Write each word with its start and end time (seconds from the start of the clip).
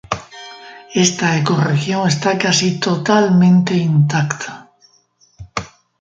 Esta 1.05 1.27
ecorregión 1.39 2.01
está 2.11 2.31
casi 2.43 2.69
totalmente 2.85 3.73
intacta. 3.75 4.51